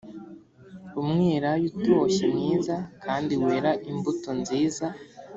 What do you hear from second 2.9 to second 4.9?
kandi wera imbuto nziza